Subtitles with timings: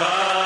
[0.00, 0.39] Bye.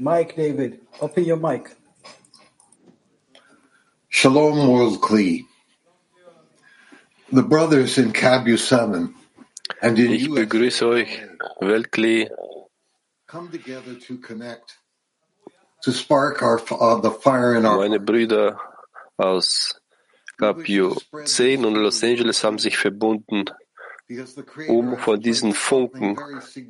[0.00, 1.74] Mike, David, open your mic.
[4.08, 5.44] Shalom World Kli.
[7.32, 9.12] The brothers in Kabu 7
[9.82, 11.20] and in Ich begrüße euch,
[11.60, 12.30] Weltkli,
[13.26, 14.78] come together to connect,
[15.82, 18.56] to spark our uh, the fire in our meine Brüder
[19.16, 19.80] aus
[20.38, 23.46] Capio 10 und Los Angeles haben sich verbunden,
[24.68, 26.18] um von diesen Funken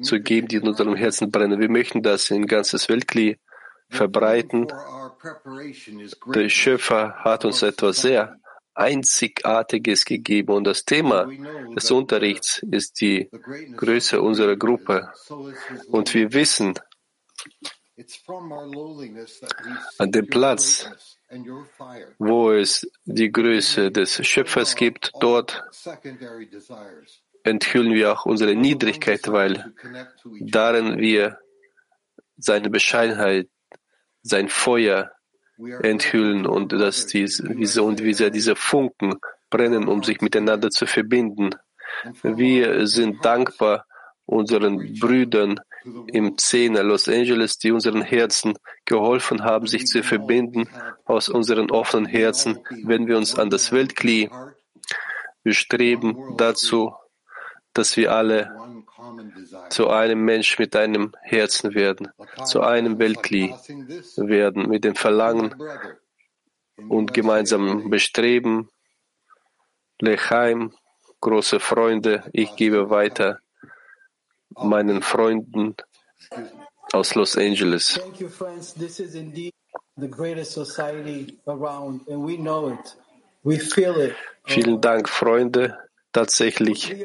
[0.03, 1.61] zu geben, die in unserem Herzen brennen.
[1.61, 3.39] Wir möchten das in ganzes Weltkli
[3.89, 4.67] verbreiten.
[6.35, 6.49] Der.
[6.49, 8.39] Schöpfer hat uns etwas sehr
[8.75, 11.29] Einzigartiges gegeben und das Thema
[11.77, 13.29] des Unterrichts ist die
[13.77, 15.13] Größe unserer Gruppe.
[15.89, 16.75] Und wir wissen,
[19.99, 20.89] An dem Platz,
[22.19, 25.65] wo es die Größe des Schöpfers gibt, dort.
[27.49, 29.73] Enthüllen wir auch unsere Niedrigkeit, weil
[30.41, 31.39] darin wir
[32.37, 33.49] seine Bescheidenheit,
[34.23, 35.11] sein Feuer
[35.83, 39.15] enthüllen und dass dies, diese, und wie sehr diese Funken
[39.51, 41.51] brennen, um sich miteinander zu verbinden.
[42.23, 43.87] Wir sind dankbar
[44.25, 45.59] unseren Brüdern
[46.13, 48.55] im Zehner Los Angeles, die unseren Herzen
[48.85, 50.69] geholfen haben, sich zu verbinden
[51.07, 54.31] aus unseren offenen Herzen, wenn wir uns an das Weltkli
[55.49, 56.93] wir streben dazu,
[57.79, 58.53] dass wir alle
[59.71, 62.09] zu einem Mensch mit einem Herzen werden,
[62.45, 63.55] zu einem Weltkli
[64.17, 65.55] werden, mit dem Verlangen
[66.89, 68.69] und gemeinsamen Bestreben.
[70.01, 70.75] Lechaim,
[71.21, 73.39] große Freunde, ich gebe weiter
[74.51, 75.77] meinen Freunden
[76.93, 77.95] aus Los Angeles.
[77.95, 78.75] Thank you, friends.
[78.75, 79.55] This is indeed
[79.97, 82.97] the greatest society around, and we know it.
[83.45, 84.17] We feel it.
[84.45, 85.88] Vielen Dank, Freunde.
[86.19, 86.97] Tatsächlich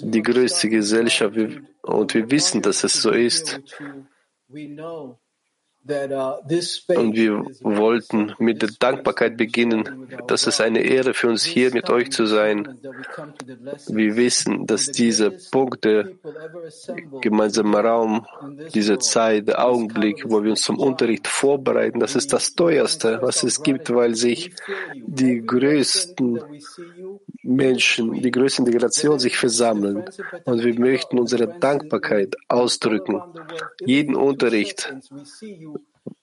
[0.00, 1.38] die größte Gesellschaft
[1.82, 3.60] und wir wissen, dass es so ist.
[5.88, 11.88] Und wir wollten mit der Dankbarkeit beginnen, dass es eine Ehre für uns hier mit
[11.88, 12.78] euch zu sein.
[13.88, 16.10] Wir wissen, dass dieser Punkt, der
[17.22, 18.26] gemeinsame Raum,
[18.74, 23.42] diese Zeit, der Augenblick, wo wir uns zum Unterricht vorbereiten, das ist das Teuerste, was
[23.42, 24.50] es gibt, weil sich
[24.94, 26.40] die größten
[27.48, 30.04] Menschen, die größte Integration sich versammeln.
[30.44, 33.22] Und wir möchten unsere Dankbarkeit ausdrücken.
[33.80, 34.94] Jeden Unterricht,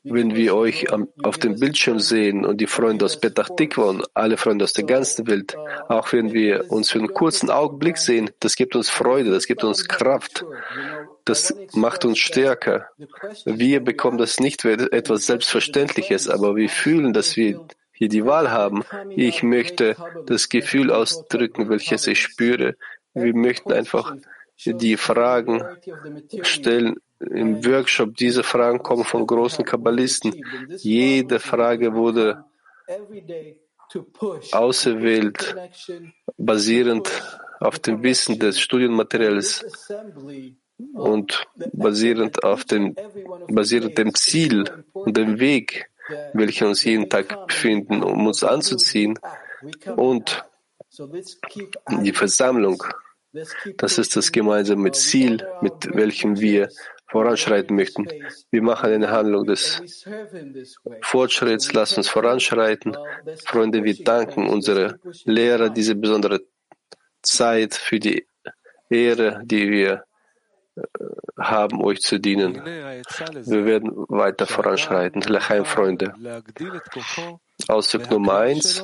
[0.03, 4.05] wenn wir euch am, auf dem Bildschirm sehen und die Freunde aus Petach Tikva und
[4.13, 5.55] alle Freunde aus der ganzen Welt,
[5.87, 9.63] auch wenn wir uns für einen kurzen Augenblick sehen, das gibt uns Freude, das gibt
[9.63, 10.45] uns Kraft,
[11.25, 12.89] das macht uns stärker.
[13.45, 18.83] Wir bekommen das nicht etwas Selbstverständliches, aber wir fühlen, dass wir hier die Wahl haben.
[19.09, 19.95] Ich möchte
[20.25, 22.75] das Gefühl ausdrücken, welches ich spüre.
[23.13, 24.15] Wir möchten einfach
[24.65, 25.63] die Fragen
[26.41, 30.33] stellen, im Workshop, diese Fragen kommen von großen Kabbalisten.
[30.77, 32.43] Jede Frage wurde
[34.51, 35.55] auserwählt,
[36.37, 37.09] basierend
[37.59, 39.65] auf dem Wissen des Studienmaterials
[40.93, 42.95] und basierend auf dem,
[43.47, 45.89] basierend dem Ziel und dem Weg,
[46.33, 49.17] welcher uns jeden Tag befinden, um uns anzuziehen
[49.95, 50.45] und
[52.03, 52.83] die Versammlung.
[53.77, 56.69] Das ist das gemeinsame Ziel, mit welchem wir
[57.07, 58.07] voranschreiten möchten.
[58.49, 59.81] Wir machen eine Handlung des
[61.01, 62.95] Fortschritts, lass uns voranschreiten.
[63.45, 66.41] Freunde, wir danken unsere Lehrer diese besondere
[67.21, 68.25] Zeit für die
[68.89, 70.03] Ehre, die wir
[71.37, 72.63] haben, euch zu dienen.
[72.65, 75.21] Wir werden weiter voranschreiten.
[75.21, 76.13] Lachaim, Freunde.
[77.67, 78.83] Ausdruck Nummer eins.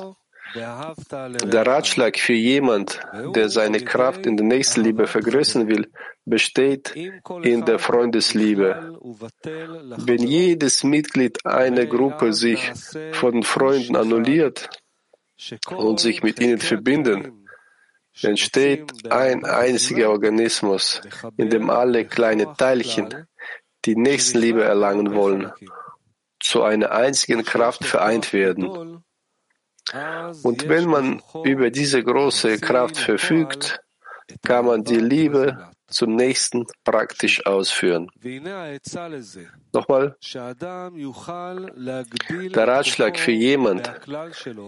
[0.54, 3.00] Der Ratschlag für jemand,
[3.34, 5.90] der seine Kraft in der Nächstenliebe vergrößern will,
[6.26, 6.94] besteht
[7.42, 8.98] in der Freundesliebe.
[9.96, 12.70] Wenn jedes Mitglied einer Gruppe sich
[13.12, 14.68] von Freunden annulliert
[15.70, 17.41] und sich mit ihnen verbinden,
[18.20, 21.00] entsteht ein einziger Organismus,
[21.36, 23.26] in dem alle kleine Teilchen
[23.84, 25.52] die Nächstenliebe erlangen wollen,
[26.38, 29.02] zu einer einzigen Kraft vereint werden.
[30.42, 33.80] Und wenn man über diese große Kraft verfügt,
[34.42, 38.08] kann man die Liebe zum Nächsten praktisch ausführen.
[39.72, 40.16] Nochmal.
[42.54, 43.92] Der Ratschlag für jemand,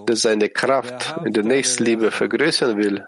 [0.08, 3.06] der seine Kraft in der Nächstenliebe vergrößern will,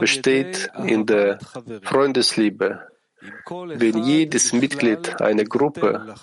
[0.00, 1.38] besteht in der
[1.82, 2.88] Freundesliebe.
[3.48, 6.14] Wenn jedes Mitglied einer Gruppe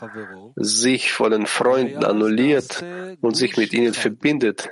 [0.56, 2.84] sich von den Freunden annulliert
[3.22, 4.70] und sich mit ihnen verbindet,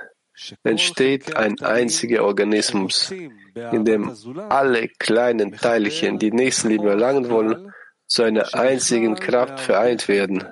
[0.62, 3.12] entsteht ein einziger Organismus,
[3.54, 4.16] in dem
[4.48, 7.72] alle kleinen Teilchen, die Nächstenliebe erlangen wollen,
[8.06, 10.44] zu einer einzigen Kraft vereint werden.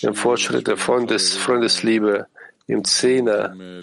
[0.03, 2.27] den Fortschritt der Freundes, Freundesliebe
[2.67, 3.81] im Zehner äh,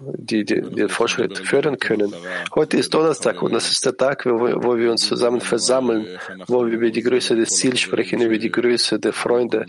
[0.00, 2.12] die, die, den Fortschritt fördern können.
[2.54, 6.06] Heute ist Donnerstag und das ist der Tag, wo, wo wir uns zusammen versammeln,
[6.46, 9.66] wo wir über die Größe des Ziels sprechen, über die Größe der Freunde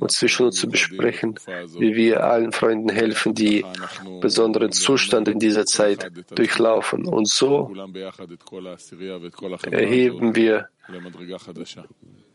[0.00, 1.34] und zwischen uns zu besprechen,
[1.78, 3.64] wie wir allen Freunden helfen, die
[4.20, 7.06] besonderen Zustand in dieser Zeit durchlaufen.
[7.06, 7.72] Und so
[9.70, 10.68] erheben wir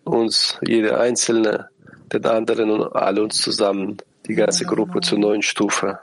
[0.03, 1.69] uns jede einzelne
[2.11, 3.97] den anderen und alle uns zusammen,
[4.27, 5.99] die ganze Gruppe zur neuen Stufe.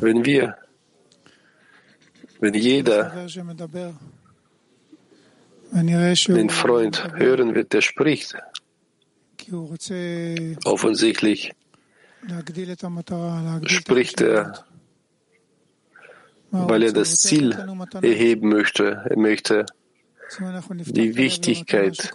[0.00, 0.56] Wenn wir,
[2.40, 3.26] wenn jeder
[6.28, 8.36] den Freund hören wird, der spricht,
[10.64, 11.52] offensichtlich
[13.66, 14.64] spricht er,
[16.50, 17.52] weil er das Ziel
[18.02, 19.04] erheben möchte.
[19.08, 19.66] Er möchte
[20.86, 22.12] die Wichtigkeit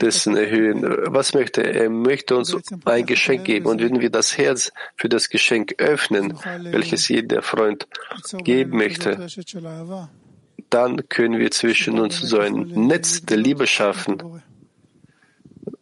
[0.00, 0.82] dessen erhöhen.
[0.82, 1.84] Was möchte er?
[1.84, 3.66] Er möchte uns ein Geschenk geben.
[3.66, 7.86] Und wenn wir das Herz für das Geschenk öffnen, welches jeder Freund
[8.44, 9.26] geben möchte,
[10.70, 12.54] dann können wir zwischen uns so ein
[12.86, 14.42] Netz der Liebe schaffen,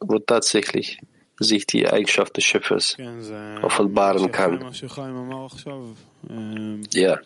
[0.00, 1.00] wo tatsächlich
[1.38, 2.96] sich die Eigenschaft des Schöpfers
[3.62, 4.64] offenbaren kann.
[6.92, 7.18] Ja,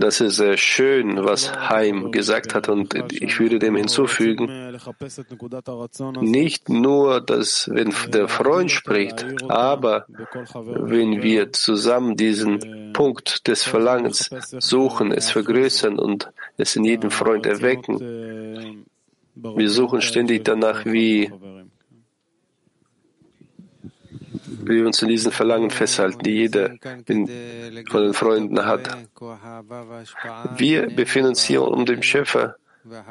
[0.00, 4.48] das ist sehr schön, was Heim gesagt hat und ich würde dem hinzufügen,
[6.20, 14.30] nicht nur, dass wenn der Freund spricht, aber wenn wir zusammen diesen Punkt des Verlangens
[14.58, 18.86] suchen, es vergrößern und es in jedem Freund erwecken,
[19.34, 21.30] wir suchen ständig danach, wie
[24.66, 26.74] wir uns in diesen Verlangen festhalten, die jeder
[27.06, 27.28] in,
[27.88, 28.96] von den Freunden hat.
[30.56, 32.56] Wir befinden uns hier, um dem Schöpfer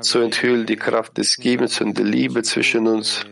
[0.01, 3.25] zu enthüllen, die Kraft des Gebens und der Liebe zwischen uns.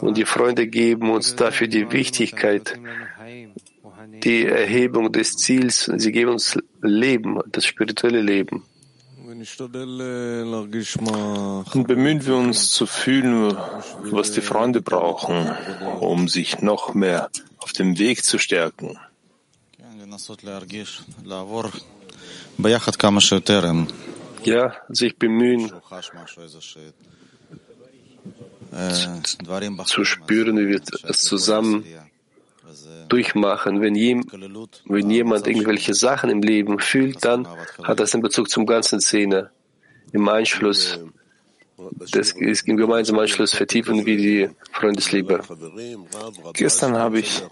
[0.00, 2.78] Und die Freunde geben uns dafür die Wichtigkeit,
[4.24, 5.90] die Erhebung des Ziels.
[5.96, 8.64] Sie geben uns Leben, das spirituelle Leben.
[11.74, 13.56] Und bemühen wir uns zu fühlen,
[14.10, 15.50] was die Freunde brauchen,
[16.00, 18.98] um sich noch mehr auf dem Weg zu stärken.
[24.44, 25.70] Ja, sich bemühen,
[29.84, 31.84] zu spüren, wie wir es zusammen
[33.08, 33.80] durchmachen.
[33.80, 34.24] Wenn, jem,
[34.86, 37.46] wenn jemand irgendwelche Sachen im Leben fühlt, dann
[37.82, 39.50] hat das in Bezug zum ganzen Szene.
[40.12, 40.98] Im Anschluss,
[42.12, 45.40] das ist im gemeinsamen Anschluss vertiefen wie die Freundesliebe.
[46.54, 47.42] Gestern habe ich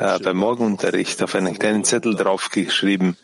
[0.00, 3.16] äh, beim Morgenunterricht auf einen kleinen Zettel draufgeschrieben,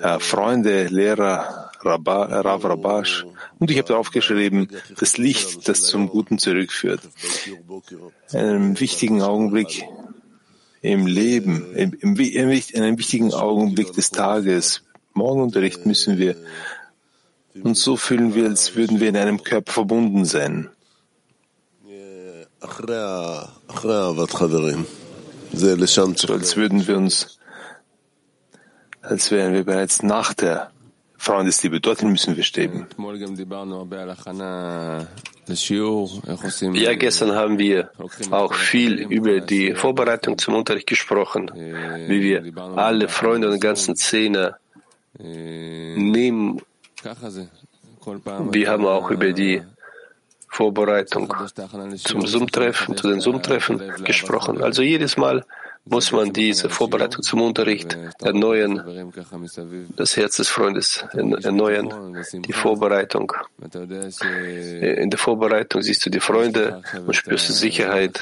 [0.00, 3.26] äh, Freunde, Lehrer, Rabba, Rav Rabash.
[3.58, 7.00] Und ich habe draufgeschrieben, das Licht, das zum Guten zurückführt.
[8.32, 9.84] In einem wichtigen Augenblick
[10.80, 14.82] im Leben, im, im, in einem wichtigen Augenblick des Tages,
[15.14, 16.36] Morgenunterricht müssen wir
[17.62, 20.70] uns so fühlen, wie als würden wir in einem Körper verbunden sein.
[25.52, 27.38] So als würden wir uns,
[29.02, 30.70] als wären wir bereits nach der
[31.16, 31.80] Freundesliebe.
[31.80, 32.86] Dorthin müssen wir streben.
[36.74, 37.90] Ja, gestern haben wir
[38.30, 42.42] auch viel über die Vorbereitung zum Unterricht gesprochen, wie wir
[42.76, 44.56] alle Freunde und ganzen Szene
[45.18, 46.60] nehmen.
[48.52, 49.62] Wir haben auch über die
[50.48, 51.32] Vorbereitung
[51.98, 54.62] zum Zoom-Treffen, zu den Zoom-Treffen gesprochen.
[54.62, 55.44] Also jedes Mal
[55.90, 59.12] muss man diese Vorbereitung zum Unterricht erneuern,
[59.96, 63.32] das Herz des Freundes erneuern, die Vorbereitung.
[63.60, 68.20] In der Vorbereitung siehst du die Freunde und spürst Sicherheit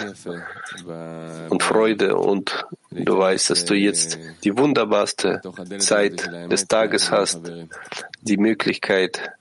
[1.49, 5.41] und Freude und du weißt, dass du jetzt die wunderbarste
[5.79, 7.41] Zeit des Tages hast,
[8.23, 9.33] die Möglichkeit,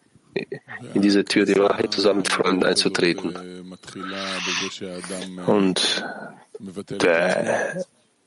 [0.93, 3.35] in diese Tür die Wahrheit zusammen mit Freunden einzutreten.
[5.45, 6.05] Und
[6.89, 7.85] der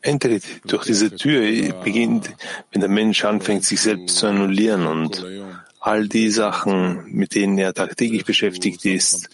[0.09, 1.43] Eintritt durch diese Tür
[1.85, 2.31] beginnt,
[2.73, 5.25] wenn der Mensch anfängt, sich selbst zu annullieren und
[5.81, 9.31] all die Sachen, mit denen er tagtäglich beschäftigt ist,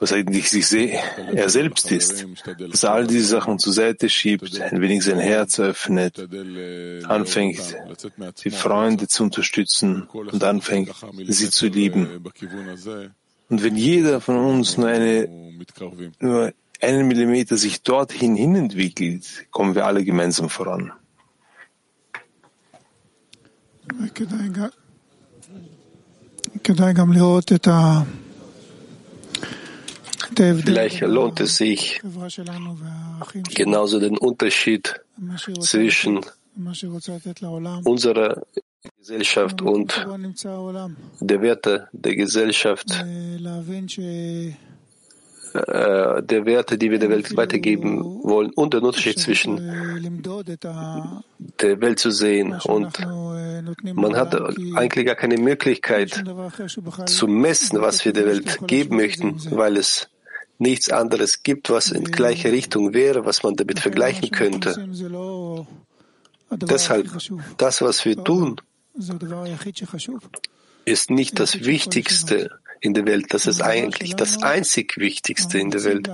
[0.00, 0.92] was eigentlich sich
[1.32, 2.26] er selbst ist,
[2.70, 6.28] dass er all diese Sachen zur Seite schiebt, ein wenig sein Herz öffnet,
[7.04, 7.76] anfängt,
[8.44, 10.92] die Freunde zu unterstützen und anfängt,
[11.28, 12.08] sie zu lieben.
[13.48, 15.28] Und wenn jeder von uns nur eine,
[16.20, 20.92] nur einen Millimeter sich dorthin hin entwickelt, kommen wir alle gemeinsam voran.
[30.36, 32.00] Vielleicht lohnt es sich,
[33.54, 35.00] genauso den Unterschied
[35.60, 36.20] zwischen
[37.84, 38.42] unserer
[38.98, 40.06] Gesellschaft und
[41.20, 43.04] der Werte der Gesellschaft
[45.66, 50.22] äh, der Werte, die wir der Welt weitergeben wollen und den Unterschied zwischen
[51.60, 52.54] der Welt zu sehen.
[52.64, 52.98] Und
[53.94, 54.34] man hat
[54.76, 56.22] eigentlich gar keine Möglichkeit
[57.06, 60.08] zu messen, was wir der Welt geben möchten, weil es
[60.58, 64.88] nichts anderes gibt, was in gleiche Richtung wäre, was man damit vergleichen könnte.
[66.50, 67.08] Deshalb,
[67.58, 68.60] das, was wir tun,
[70.84, 72.50] ist nicht das Wichtigste
[72.81, 73.33] in der Welt.
[73.33, 76.09] Das ist eigentlich das einzig Wichtigste in der Welt.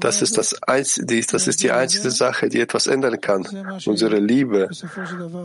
[0.00, 3.46] Das ist, das, das ist die einzige Sache, die etwas ändern kann.
[3.84, 4.70] Unsere Liebe,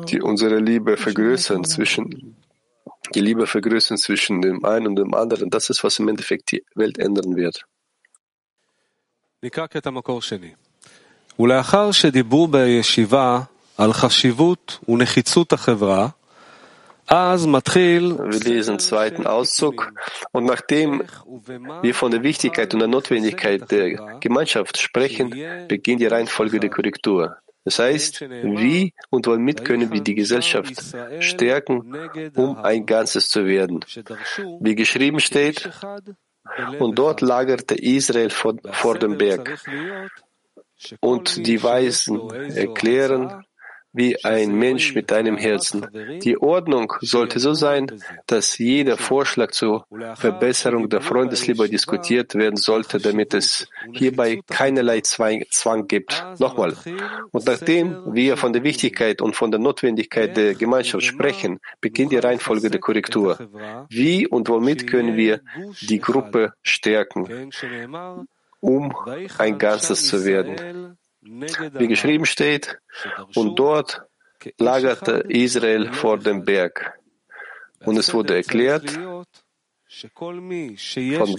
[0.10, 2.38] die unsere Liebe vergrößern zwischen,
[3.14, 5.50] die Liebe vergrößern zwischen dem einen und dem anderen.
[5.50, 7.66] Das ist, was im Endeffekt die Welt ändern wird.
[11.40, 13.42] ולאחר שדיברו בישיבה
[13.78, 16.08] על חשיבות ונחיצות החברה,
[17.09, 19.93] wir lesen den zweiten Auszug
[20.33, 21.03] und nachdem
[21.83, 25.35] wir von der Wichtigkeit und der Notwendigkeit der Gemeinschaft sprechen,
[25.69, 27.37] beginnt die Reihenfolge der Korrektur.
[27.65, 30.73] Das heißt, wie und womit können wir die Gesellschaft
[31.21, 31.95] stärken,
[32.35, 33.85] um ein Ganzes zu werden?
[34.61, 35.69] Wie geschrieben steht,
[36.79, 39.61] und dort lagerte Israel vor, vor dem Berg.
[41.01, 43.45] Und die Weisen erklären,
[43.99, 45.87] wie ein Mensch mit einem Herzen.
[46.23, 47.91] Die Ordnung sollte so sein,
[48.27, 55.89] dass jeder Vorschlag zur Verbesserung der Freundesliebe diskutiert werden sollte, damit es hierbei keinerlei Zwang
[55.89, 56.25] gibt.
[56.39, 56.75] Nochmal.
[57.33, 62.19] Und nachdem wir von der Wichtigkeit und von der Notwendigkeit der Gemeinschaft sprechen, beginnt die
[62.19, 63.37] Reihenfolge der Korrektur.
[63.91, 65.41] Wie und womit können wir
[65.81, 67.51] die Gruppe stärken,
[68.61, 68.95] um
[69.39, 70.97] ein Ganzes zu werden?
[71.79, 72.79] Wie geschrieben steht,
[73.35, 74.03] und dort
[74.59, 76.99] lagerte Israel vor dem Berg.
[77.85, 79.25] Und es wurde erklärt von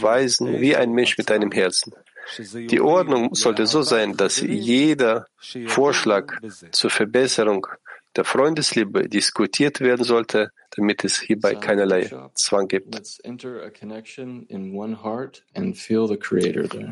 [0.01, 1.93] Weisen wie ein Mensch mit einem Herzen.
[2.37, 5.25] Die Ordnung sollte so sein, dass jeder
[5.67, 6.33] Vorschlag
[6.71, 7.67] zur Verbesserung
[8.15, 13.01] der Freundesliebe diskutiert werden sollte, damit es hierbei keinerlei Zwang gibt.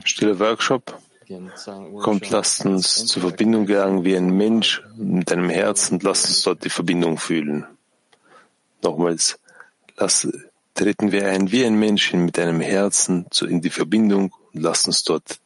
[0.06, 1.00] Stille Workshop.
[2.02, 6.44] Kommt, lasst uns zur Verbindung gelangen wie ein Mensch mit einem Herzen und lasst uns
[6.44, 7.66] dort die Verbindung fühlen.
[8.82, 9.40] Nochmals,
[9.98, 10.30] lasst,
[10.74, 15.04] treten wir ein wie ein Mensch mit einem Herzen in die Verbindung und lasst uns
[15.04, 15.40] dort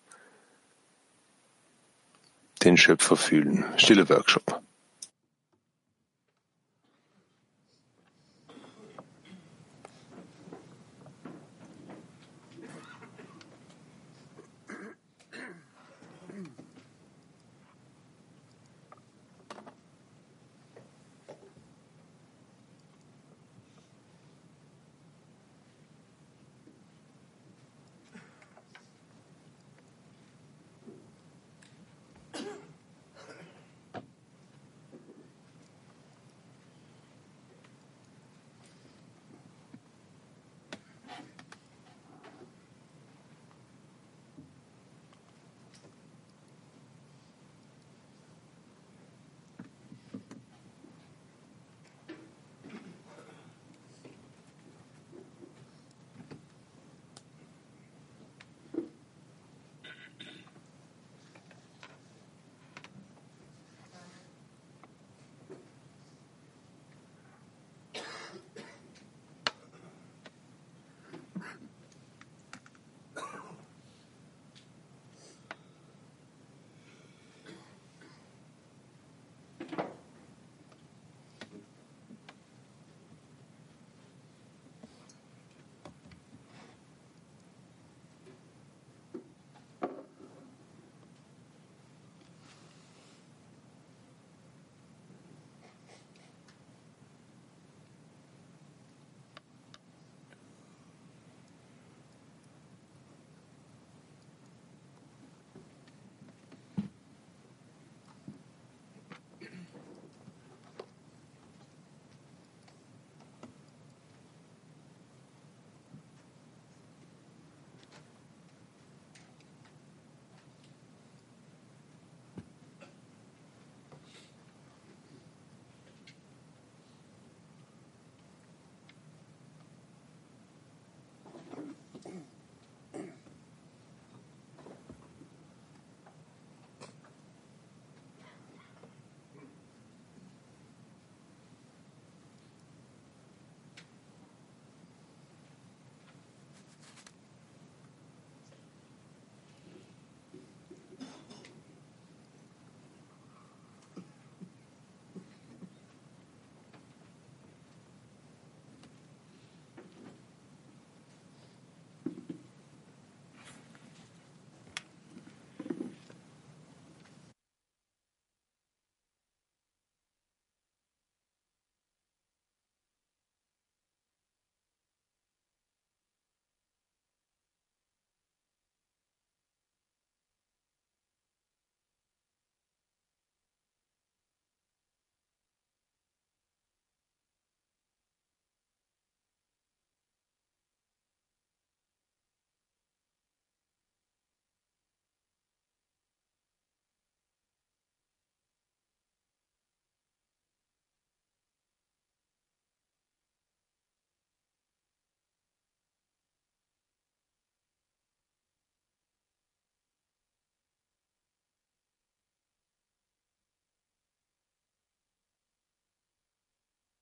[2.64, 3.66] den Schöpfer fühlen.
[3.78, 4.62] Stille Workshop.